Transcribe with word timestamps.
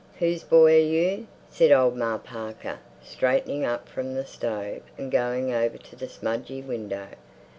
"Whose 0.17 0.41
boy 0.41 0.73
are 0.73 0.79
you?" 0.79 1.27
said 1.51 1.71
old 1.71 1.95
Ma 1.95 2.17
Parker, 2.17 2.79
straightening 3.03 3.63
up 3.65 3.87
from 3.87 4.15
the 4.15 4.25
stove 4.25 4.81
and 4.97 5.11
going 5.11 5.53
over 5.53 5.77
to 5.77 5.95
the 5.95 6.09
smudgy 6.09 6.63
window. 6.63 7.09